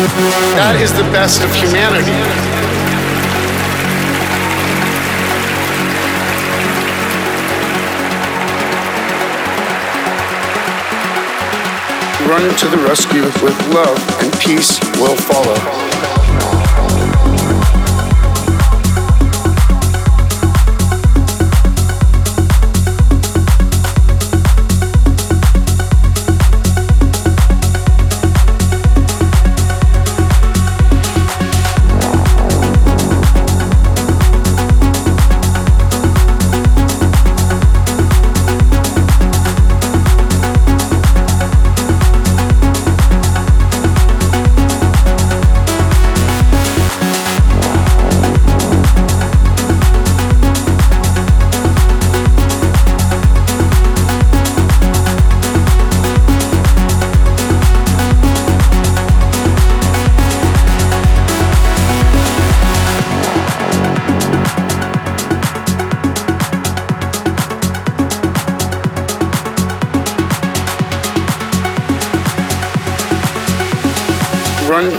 [0.00, 2.12] That is the best of humanity.
[12.26, 15.89] Run to the rescue with love and peace will follow.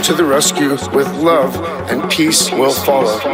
[0.02, 1.54] To the rescue with love,
[1.88, 3.31] and peace will follow.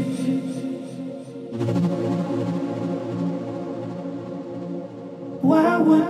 [0.00, 0.28] It's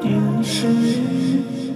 [0.04, 1.67] you over.